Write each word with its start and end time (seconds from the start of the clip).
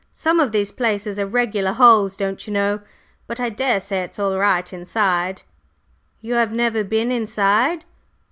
Some 0.13 0.39
of 0.39 0.51
these 0.51 0.71
places 0.71 1.19
are 1.19 1.27
regular 1.27 1.73
holes, 1.73 2.17
don'cher 2.17 2.51
know; 2.51 2.79
but 3.27 3.39
I 3.39 3.49
daresay 3.51 3.99
it's 4.01 4.17
all 4.17 4.35
right 4.35 4.73
inside." 4.73 5.43
"You 6.21 6.33
have 6.33 6.51
never 6.51 6.83
been 6.83 7.11
inside?" 7.11 7.85